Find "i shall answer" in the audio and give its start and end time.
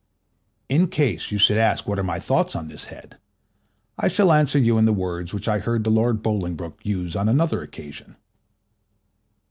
3.99-4.57